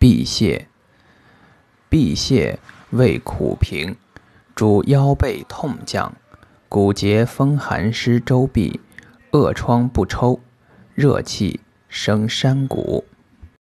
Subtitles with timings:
[0.00, 0.64] 辟泻，
[1.90, 2.56] 辟泻
[2.88, 3.94] 味苦平，
[4.54, 6.14] 主腰背痛降，
[6.70, 8.80] 骨节风寒湿周痹，
[9.32, 10.40] 恶疮不抽，
[10.94, 11.60] 热气
[11.90, 13.04] 生山谷。